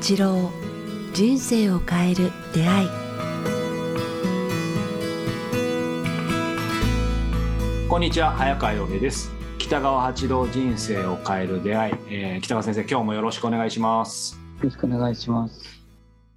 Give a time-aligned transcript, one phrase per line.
[0.00, 0.52] 八郎
[1.12, 2.88] 人生を変える出会い
[7.88, 15.64] こんにちは早川洋平です北川八郎人生を変える出会い、えー北川先生今日もよろしくお願いしますよろしくお願いします。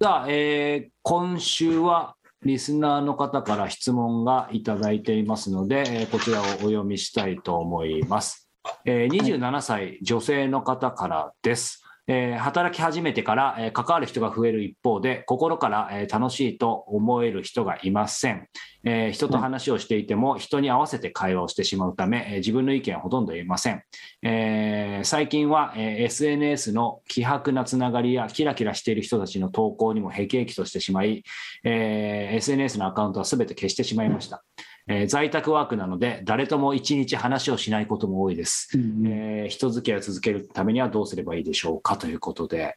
[0.02, 8.50] さあ、えー今週はリスナーの方から質問がいただいていますので、えーこちらをお読みしたいと思います。
[8.84, 11.81] えー27歳女性の方からです。
[12.08, 18.48] えー働き始めてから、えー関わる人が増える一方で心から、えー楽しいと思える人がいません、
[18.84, 23.82] えー人と話をしていても人に合わせて会話をしてしまうため、えー自分の意見はほとんど言えません、
[24.22, 31.22] えー最近は、えー SNS の希薄なつながりやキラキラしている人たちの投稿にもへきえきとしてしまい、
[31.64, 34.42] えー SNS のアカウントは全て消してしまいました、
[34.88, 42.76] えー在宅ワークなので誰とも一日話をしないことも多いですうんえー人付き合いを続けるためにはどうすればいいでしょうかということで。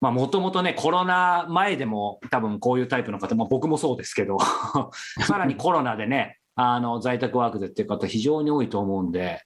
[0.00, 4.38] もともとね、コロナ前でも多分こういうタイプの方、まあ、僕もそうですけど、
[5.26, 9.42] さらにコロナでね、あの在宅ワークでっていう方非常に多いと思うんで、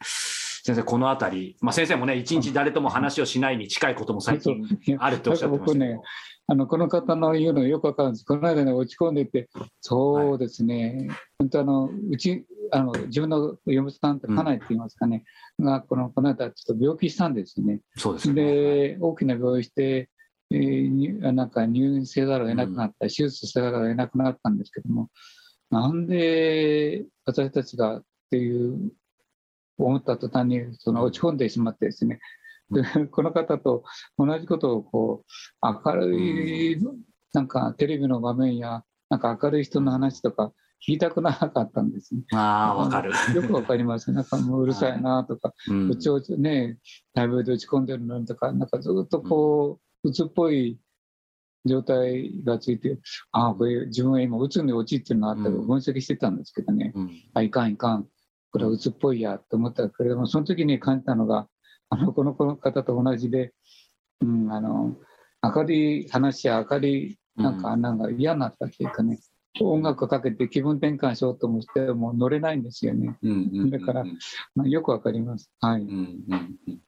[0.65, 4.65] 先生、このあたり、まあ、先生もね、一日誰とも話をしないに近いことも最近
[4.99, 6.01] あるっておっしゃってましたけね
[6.47, 8.25] あのこの方の言うのよくわかるんです。
[8.25, 9.49] この間ね落ち込んでて、
[9.81, 11.09] そうですね。
[11.39, 15.25] 本当あのうちあの自分の嫁さんと家内って言いますかね、
[15.59, 17.81] がこのこの間ちょっと病気したんですよね。
[17.97, 18.35] そうです。
[18.35, 20.11] で大きな病院して、
[20.51, 25.09] えーになんか入院せざるを得なくなった、手術せざるを得なくなったんですけども
[25.71, 28.93] なんで私たちがっていう
[29.85, 32.21] 思った途端にその落ち込んでしまってですね、
[32.71, 33.85] でこの方と
[34.19, 35.25] 同じことをこ
[35.63, 36.79] う明るい、
[37.33, 42.23] なんかテレビの場面やなんか明るい人の話とか聞きたくなかったんですね。
[42.33, 43.13] ああ、わかる。
[43.35, 44.11] よくわかります。
[44.11, 45.89] なんかもううるさいなとか、うん。
[45.91, 46.79] うちをね、
[47.15, 50.81] 大病で落ち込んでるのとか、なんかずっとこう、鬱っぽい
[51.65, 52.99] 状態がついて、
[53.31, 55.67] ああ、これ自分は今、鬱に陥ってるなってうん。
[55.69, 57.11] 分析してたんですけどね、うん。
[57.35, 58.09] あ、いかんいかん、
[58.53, 61.49] これは鬱っぽいやと思ったけれども、その時に感じたのが、
[61.89, 63.53] あの、このこの方と同じで、
[64.21, 64.95] うん、あの、
[65.43, 69.19] 明るい話や明るい、なんか、なんか嫌になったっていうかね、
[69.61, 73.17] 音楽かけて気分転換しようと思っても乗れないんですよね。
[73.23, 74.05] うんうんうんだから
[74.55, 75.51] まあ、よくわかります。
[75.61, 75.83] はい。
[75.83, 76.79] うんうんうん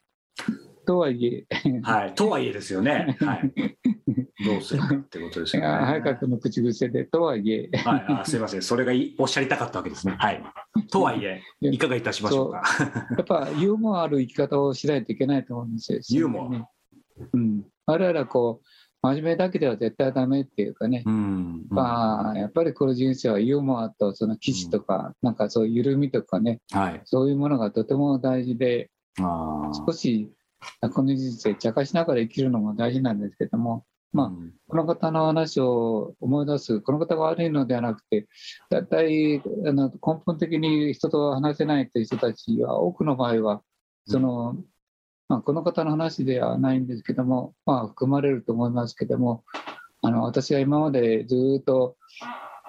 [0.84, 1.46] とはいえ、
[1.82, 3.16] はい、とはいえですよね。
[3.20, 3.52] はい、
[4.44, 5.68] どうするかってことですよね。
[5.68, 10.16] 早川君の口癖で、とはいえ、はい、あすみません、それがいおっしゃりたかったわけですね。
[10.18, 10.42] はい。
[10.90, 12.62] とはいえ、いかがいたしましょうか。
[13.16, 16.00] やっぱユーモアある生き方をしないといけないと思うんですよ。
[16.08, 16.66] ユーモアね
[17.32, 17.64] うん。
[17.86, 18.66] 我々はこう、
[19.02, 21.66] 真面目だけでは絶対ダメっていうかね、うん。
[21.68, 27.02] まあ、やっぱりこの人生はユーモアとその基地とか、なんかそういう緩みとかね、はい。
[27.04, 30.32] そういうものがとても大事で、少し
[30.92, 38.26] この人生茶化しながら生きるのも大事なんですけども、まあうんこの方の話を思い出す、この方が悪いのではなくて、
[38.70, 43.62] だいたいあの根本的に人と話せないという人たちは、多くの場合は、
[44.06, 44.56] その、
[45.28, 49.44] まあ、この方の話ではないんですけども、まあ、含まれると思いますけども、
[50.02, 51.96] あの私が今までずっと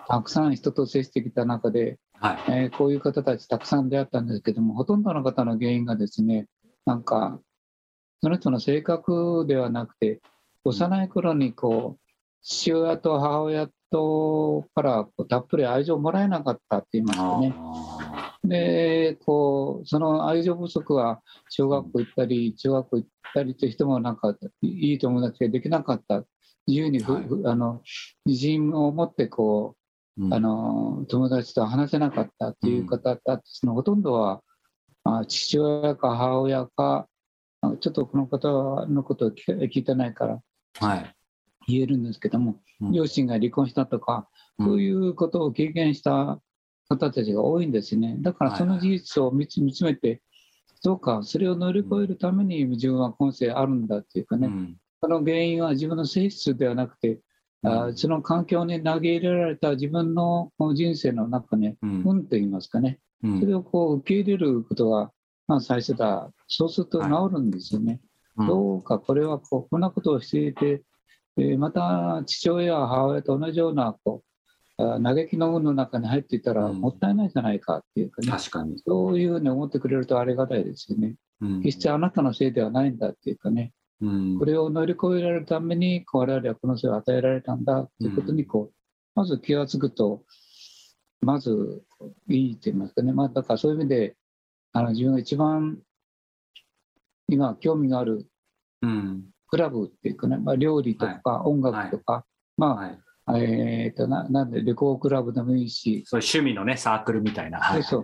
[0.07, 2.38] たくさん人と接してきた中で、はい。
[2.47, 6.47] えーこういう方たちたくさん出会ったんですけども、ほとんどの方の原因がですね、
[6.85, 7.39] なんか、
[8.25, 10.19] その人の性格ではなくて、
[10.63, 17.53] 幼い頃にこう、父親と母親とからこうたっぷり愛情をもらえなかったって言いますかね。
[17.56, 26.24] あで、こう、その愛情不足は小学校行ったり、中学校行ったりという人もなんか、いい友達ができなかった。
[26.66, 27.84] 自由にふ、はいふあの、
[28.25, 29.75] 自信を持ってこ
[30.18, 34.42] う、ーうんあの友達と話せなかったっていう方だそのほとんどは、
[35.03, 37.15] まあ、父親か母親かあ
[37.80, 40.40] ちょっとこの方のことを聞聞いてないから。
[40.80, 41.16] はい。
[41.68, 42.92] 言えるんですけども、うん。
[42.92, 44.28] 両親が離婚したとか、
[44.59, 44.68] うん。
[44.68, 46.39] そういうことを経験した
[46.89, 48.18] 方たちが多いんですね。
[48.19, 50.22] だからその事実を見つ見つめて
[50.86, 54.78] そうかそれを乗り越えるために自分は今世あるんだっていうかね、うん。
[55.01, 57.22] その原因は自分の性質ではなくて、
[57.63, 62.04] あその環境に投げ入れられた自分の人生の中ね、うん。
[62.06, 63.39] 運と言いますかね、うん。
[63.39, 65.12] それをこう受け入れることが、
[65.47, 68.01] まあ、最初だ、そうすると治るんですよね。
[68.38, 68.47] うん。
[68.47, 70.83] どうかこれはこうこんなことをしていて、
[71.38, 74.24] えーまた父親や母親と同じようなこ
[74.77, 76.81] うあ嘆きの運の中に入っていたらうん。
[76.81, 78.80] もったいないじゃないかっていうかね、確かに。
[78.86, 81.15] そういうふうに思ってくれるとありがたいですよね。
[81.42, 81.62] うん。
[81.62, 84.39] 決してあなたのせいではないんだっていうかね、うん。
[84.39, 88.75] これを乗り越えられるために我々はこの生を与えられたんだということにこう、
[89.15, 90.24] まず気が付くと、
[91.21, 91.83] まず
[92.30, 94.15] いいと言いますかね、まあ、だからそういう意味で、
[94.75, 95.77] あの自分が一番
[97.30, 98.27] 今興味がある
[98.81, 99.24] うん。
[99.48, 102.25] クラブっていうかね、まあ、料理とか音楽とか、
[102.57, 102.68] ま
[103.27, 103.42] あ、はい。
[103.42, 107.60] えー、とななんでレコークラブでもいいし、そう趣味のね、サークルみたいな。
[107.60, 107.83] はい。
[107.83, 108.04] そう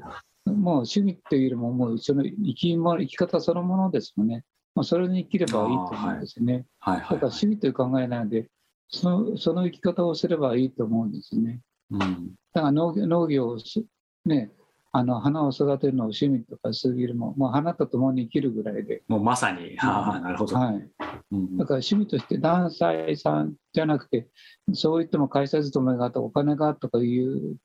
[0.49, 4.43] もう趣味っていうよりも、もうその生き物生き方そのものですもんね。
[4.73, 6.65] まあ、それに生きればいいと思うんですよね。
[6.79, 6.95] はい。
[6.95, 7.01] はい。
[7.01, 8.47] だから趣味という考えないので、
[8.87, 11.59] そのその生き方をすればいいと思うんですよね。
[11.91, 11.99] うん。
[12.53, 13.85] だから農業農業をし
[14.25, 14.51] ね、
[14.91, 20.55] 花を育てるのを趣味とかすぎるも、まあ、花と共に生きるぐらいで、もうまさに、はあ、なるほど。
[20.55, 20.89] はい、
[21.31, 24.27] うんだから趣味として何歳さんじゃなくて、
[24.73, 27.55] そう言っても会社勤めがとかお金がとか言う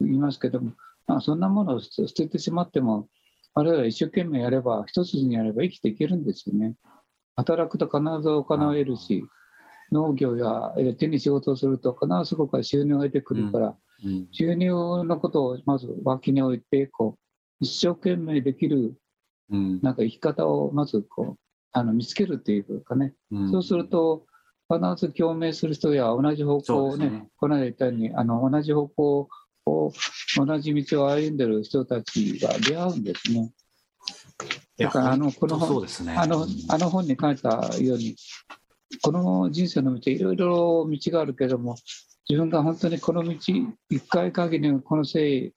[0.00, 0.72] 言いますけども、
[1.06, 3.08] まあ、そんなものを捨て捨ててしまっても、
[3.54, 6.74] あるいは一生懸命やれば、一筋にやれば生きていけるんですよね。
[7.36, 9.24] 働くと必ずお金を得るし、
[9.90, 13.74] 農業やえ手に仕事をすると必ずそこから収入が出てくるから、うん
[14.30, 14.70] 収入
[15.04, 18.96] のことをまず脇に置いてこう一生懸命できる
[19.52, 19.80] うん。
[19.82, 21.38] なんか生き方をまずこう
[21.72, 23.50] あの見つけるっていうかね、うん。
[23.50, 24.26] そうすると
[24.68, 27.28] 必ず共鳴する人や同じ方向をねね。
[27.36, 29.28] この間言ったようにあの同じ方向
[29.66, 29.92] を
[30.36, 33.52] 同じ道を歩んでる人たちが出会うんですね。
[34.78, 36.14] だからあのこの本ね。
[36.16, 38.16] あのあの本に書いたように
[39.02, 41.76] この人生の道いろいろ道があるけども
[42.28, 43.30] 自分が本当にこの道
[43.90, 45.52] 一回限りのこの生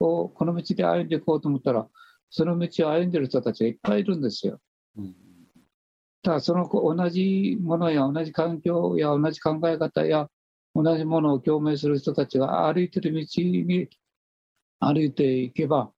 [0.00, 1.86] をこの道で歩んでいこうと思ったら
[2.30, 4.60] その道を歩んでる人たちがいっぱいいるんですよ。
[4.96, 5.14] うん
[6.22, 10.28] だからその子同じものや同じ環境や同じ考え方や
[10.74, 13.88] 同じものを共鳴する人たちが歩いてる道に
[14.80, 15.90] 歩いていけば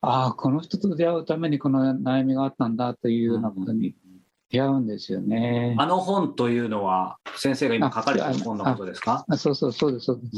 [0.00, 4.09] ああこの人と出会うためにこの悩みがあったんだというようなことに出
[4.58, 5.76] 会うんですよね。
[5.78, 9.26] あの本というのは、先生が今書かれている本のことですか？
[9.28, 10.28] あそうそうそうですそうで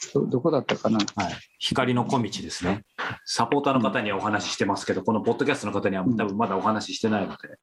[0.00, 0.98] す、どどこだったかな？
[0.98, 1.34] はい。
[1.60, 2.82] 光の小道ですね。
[3.24, 7.58] サポーターの方にはお話ししてますけど、このポッドキャストの方には多分まだお話ししてないので。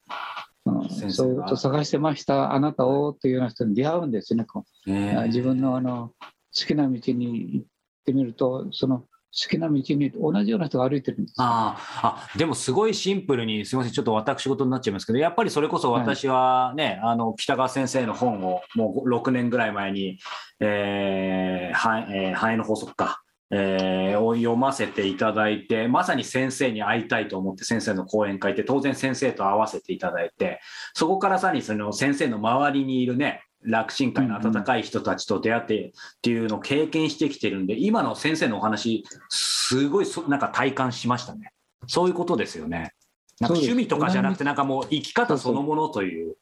[0.65, 0.89] うん。
[0.89, 1.45] 先生が。
[1.45, 2.53] そうと探してました。
[2.53, 4.89] あなたをというような人に出会うんですねこう。
[4.89, 5.27] ねえ。
[5.27, 6.13] 自分のあの
[6.57, 7.67] 好きな道に行っ
[8.05, 9.05] てみるとその
[9.35, 11.35] 好きな道に同じような人が歩いてるんです。
[11.37, 20.19] ああでもすごいシンプルに、すみません、ちょっと私事になっちゃいますけど、やっぱりそれこそ私はね、あの北川先生の本をもう6年ぐらい前に、
[20.61, 23.21] えーはえーの法則か、
[23.51, 30.61] えーを読ませていただいて、まさに先生に会いたいと思って、先生の講演会って、当然先生と会わせていただいて、
[30.93, 35.91] そこからさらにその先生の周りにいるね、楽神会の温かい人たちと出会ってっ
[36.21, 41.51] ていうのを経験してきてるんで、今の先生のお話、すごいそなんか体感しましたね。
[41.87, 42.93] そういうことですよね。
[43.39, 46.35] なんか趣味とかじゃなくて、なんかもう生き方そのものという。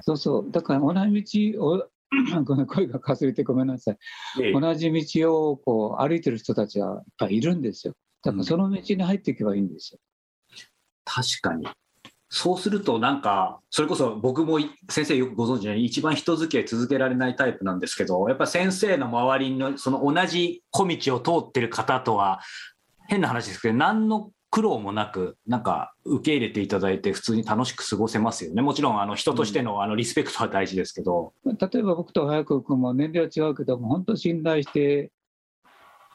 [0.00, 1.88] そうそうだから同じ道を
[2.44, 3.98] ごめん声がかすれてごめんなさい
[4.42, 9.98] ええ同じ道をこう歩いてる人たちがいっぱいいるんですよだからその道に入っていけばいいんですよ、
[11.04, 11.66] 確かに。
[12.34, 22.40] そうすると、なんか、それこそ僕もい先生よくご存知のように、一番人付き合い続けられないタイプなんですけど、やっぱ先生の周りのその同じ小道を通ってる方とは、
[23.06, 28.62] 変な話ですけど、何の苦労もなく、なんか受け入れていただいて、普通に楽しく過ごせますよね。
[28.62, 31.34] もちろん、あの人としてのあのリスペクトは大事ですけど。
[31.44, 35.12] 例えば僕と早く君も年齢は違うけども本当信頼して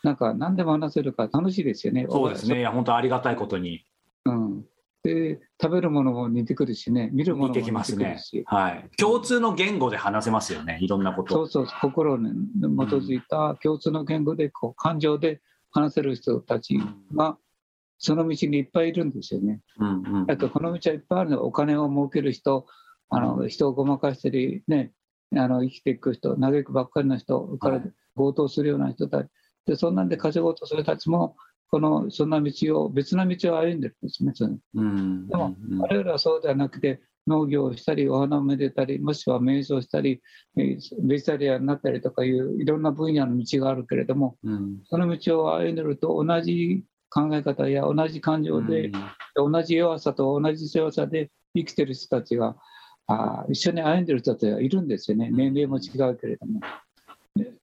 [0.01, 2.57] なんか何でも話せるから楽しいですよねそうですね。
[2.57, 3.85] いや、本当ありがたいことに
[4.25, 4.65] うん、
[5.07, 8.43] で食べるものも似てくるしね見るものも似てきますね似てくるし。
[8.45, 8.89] はい。
[8.97, 10.79] 共通の言語で話せますよね。
[10.81, 11.33] いろんなこと。
[11.33, 16.79] そうそう心に基づいた共通の言語でこう感情で話せる人たち
[17.15, 17.37] が
[17.97, 19.61] その道にいっぱいいるんですよね。
[19.79, 22.65] うんうんだからこの道はいっぱいあるのお金を儲ける人
[23.09, 24.91] あの人をごまかしたりね
[25.35, 29.29] あの生きていく人嘆くばっかりの人からはい強盗するような人たち
[29.67, 31.37] でそんなんで稼ごうとする人たちも
[31.69, 34.33] このそんな道を別な道を歩んでるんですね。
[34.75, 35.27] うん。
[35.27, 40.21] でもうん我々はそうではなくて農業をしたりお花をめでたりもしくは瞑想したり
[40.57, 44.79] えーベジタリアンになったりとかいういろんな分野の道があるけれどもうん。
[44.85, 48.91] その道を歩んでると同じ考え方や同じ感情で、
[49.35, 52.57] 同じ弱さと同じ強さで生きてる人たちが
[53.07, 55.29] あー一緒に歩んでる人たちがいるんですよね。
[55.31, 56.59] 年齢も違うけれども、
[57.35, 57.53] で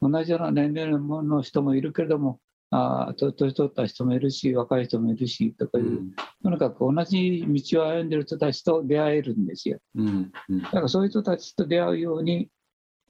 [0.00, 2.40] 同じような年齢の人もいるけれども
[2.76, 6.00] あ年取った人もいるし若い人もいるしとかいう、
[6.42, 12.48] とにかく同じ道を歩んでる人たちと出会えるんですようんうんだからそういう人たちと出会うように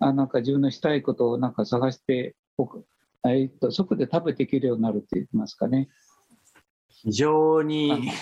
[0.00, 2.84] あなんか自分のしたいことをなんか探しておく
[3.26, 5.88] えーっとそこで食べていけるようになるって言いますかね。
[6.88, 8.12] 非常あにの今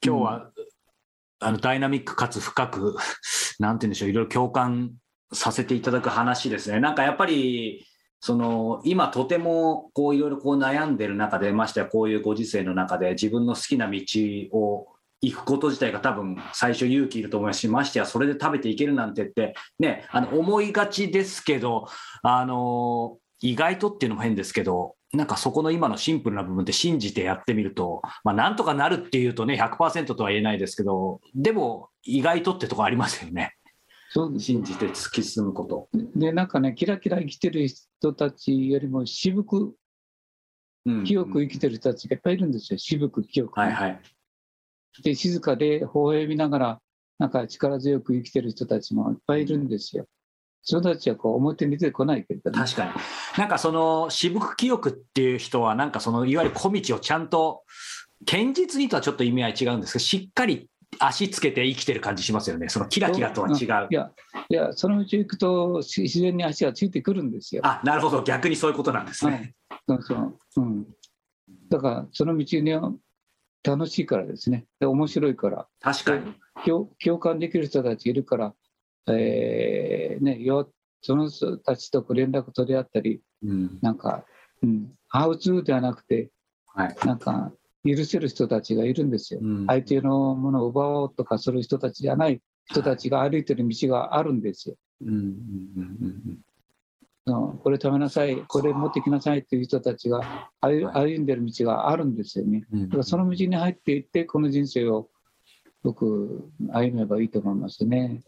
[0.00, 0.50] 日は、
[1.40, 2.96] あのダイナミックかつ深く、
[3.58, 4.92] なんて言うんでしょう、いろいろ共感
[5.32, 6.80] させていただく話ですね。
[6.80, 7.86] なんかやっぱり、
[8.20, 13.98] その今とてもこういろいろこう悩んでる中でましてやこういうご時世の中で自分の好きな道
[14.52, 14.88] を
[15.22, 21.86] 行くこと自体が多分最初勇気いると思いますしましてやそれで食べていけるなんてってねあの思いがちですけど
[22.22, 33.56] あの意外とっていうのも変ですけどなんかそこの今のシンプルな部分って信じてやってみると、まあ、なんとかなるっていうとね100%とは言えないですけどでも意外とってとこありますよね。
[34.38, 35.88] 信じて突き進むこと。
[36.16, 39.74] でなんかねキラキラ生きてる人たちよりも渋く
[40.86, 44.00] うん清く生きてる人たちがいっぱいいるんですよ渋く清くね、はいはい
[45.02, 46.78] で静かで微笑みながら
[47.20, 50.06] なんか力強く生きてる人たちもいっぱいいるんですよ。
[50.62, 52.90] その人たちはこう表に出てこないけれども、確かに。
[53.36, 57.62] なんかその渋く清くっていう人は、なんかそのいわゆる小道をちゃんと、
[58.26, 62.68] 堅実にとはちょっと意味合い違うんですけど、しっかり足つけて生きてる感じしますよね。
[62.68, 63.94] そのキラキラとは違うい。
[63.94, 64.10] や
[64.48, 67.62] いやその道行くとし自然に足がついてくるんですよ。
[67.64, 68.22] あ、なるほど。
[68.22, 69.54] 逆にそういうことなんですね。
[69.88, 70.86] そうそううん、
[71.68, 72.92] だからその道には
[73.64, 76.34] 楽しいからですねで面白いから確かに。
[76.64, 78.54] 共共感できる人たちいるから、
[79.08, 80.70] えーね、よ
[81.02, 83.78] その人たちと連絡取り合ったりうん。
[83.80, 84.24] なんか、
[84.62, 86.30] うん、ハウツーではなくて
[86.66, 86.96] はい。
[87.04, 87.52] なんか
[87.84, 89.40] 許せる人たちがいるんですよ。
[89.42, 94.76] うん相手のものを奪おうとかする人たちじゃない人たちが歩いてる道があるんですよ。
[95.02, 96.38] うんうんうんうんうん
[97.62, 102.64] これ食べなさい、これ持ってきなさいっていう人たちが歩んでる道があるんですよね。
[102.72, 105.08] うんだからその道に入っていって、この人生を
[105.82, 108.22] 僕、歩めばいいと思いますね。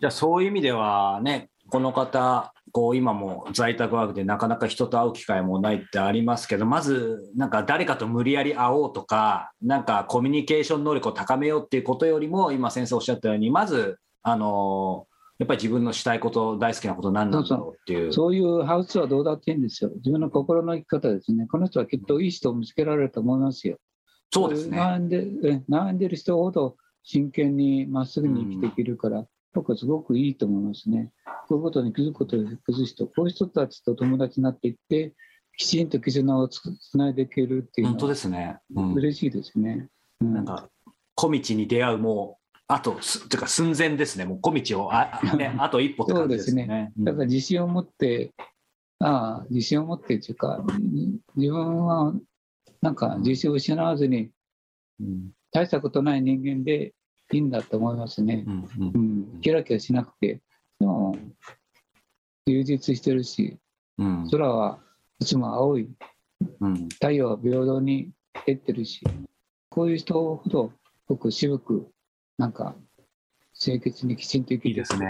[0.00, 15.06] じゃあそういう意味ではね、この方、こう今も在宅ワークでなかなか人と会う機会もないってありますけど、まずなんか誰かと無理やり会おうとか、なんかコミュニケーション能力を高めようっていうことよりも、今先生おっしゃったように、まず、あの
[15.38, 18.12] やっぱり自分のしたいこと、大好きなこと何なんだろうっていう。
[18.12, 19.90] そういうハウスはどうだっていいんですよ。
[19.96, 21.46] 自分の心の生き方ですね。
[21.46, 23.78] この人はきっといい人を見つけられると思いますよ。
[24.32, 24.78] そうですね。
[24.78, 29.26] 悩んでえ悩んでる人ほど真剣にまっすぐに生きていけるから、
[29.58, 31.10] 僕はすごくいいと思いますね。
[31.48, 35.14] こういうことに気づくことで崩す人、こういう人たちと友達になっていって、
[35.56, 38.60] きちんと絆をつつないでいけるっていう本当ですね。
[38.76, 39.88] うん嬉しいですね。
[40.20, 40.68] うんなんか
[41.16, 44.26] 小道に出会うもうあとすていうか寸前ですね。
[44.26, 46.64] もう小道をあ,、ね、 あと一歩って感じですね。
[46.64, 48.32] そうですだから自信を持って、
[49.00, 52.14] ああ、自信を持ってっていうか、うん自分は
[52.80, 54.30] なんか自信を失わずに、
[55.00, 56.92] うん大したことない人間で
[57.32, 58.50] いいんだと思いますねう。
[58.50, 58.98] んうんう
[59.36, 60.40] ん、キラキラしなくて、
[60.80, 61.16] でも、
[62.46, 63.58] 充実してるし、
[63.98, 64.78] うん空は
[65.20, 65.88] いつも青い、
[66.60, 68.10] うん太陽は平等に
[68.46, 69.02] 照ってるし、
[69.68, 70.72] こういう人ほど
[71.06, 71.90] 僕渋く、
[72.38, 72.76] なんか、
[73.58, 75.06] 清潔にきちんと生きていいですね。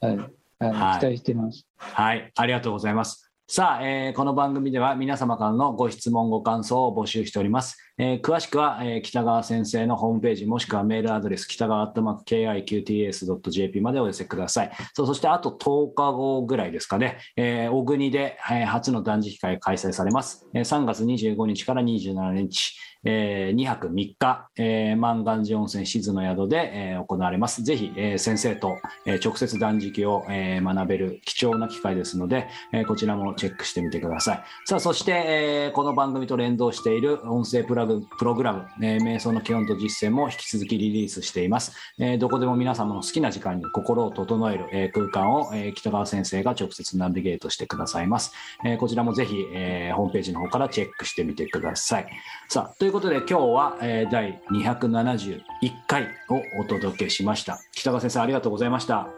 [0.00, 0.28] はい、はい
[0.70, 1.66] はい期待してます。
[1.76, 3.32] はい、ありがとうございます。
[3.48, 7.76] さあ、えーこの番組では皆様からのご質問、ご感想を募集しております。
[8.04, 14.72] えー詳しくは、えー北川先生のホームページ、もしくはメールアドレス、北川アットマーク KIQTS.jp までお寄せください。
[14.94, 20.48] そうそして、あと10日後ぐらいですかね、えー小国で、えー初の断食会開催されます。
[20.52, 27.62] えー3月25日から27日、え2泊3日、えー万願寺温泉静の宿で、えー行われます。
[27.62, 34.42] ぜひ、えー先生と、えー直接断食を、えー学べる貴重な機会ですので、えーこちらもチェックしてみてください。
[34.64, 41.72] さあ、そして、えーこの番組と連動している音声プラグプログラム、えー瞑想の基本と実践も引き続きリリースしています。
[41.98, 48.32] えーどこでも皆様の好きな時間に心を整える、えー空間を、えー北川先生が直接ナビゲートしてくださいます。
[48.64, 52.06] えーこちらもぜひ、えーホームページの方からチェックしてみてください。
[52.48, 55.42] さあ、ということで今日は、えー第271
[55.86, 57.60] 回をお届けしました。
[57.72, 59.08] 北川先生ありがとうございました。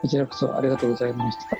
[0.00, 1.56] こちらこそありがとうございました。